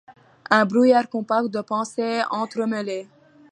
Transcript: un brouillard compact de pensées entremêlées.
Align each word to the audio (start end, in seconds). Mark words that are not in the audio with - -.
un 0.49 0.65
brouillard 0.65 1.07
compact 1.07 1.51
de 1.51 1.61
pensées 1.61 2.23
entremêlées. 2.31 3.07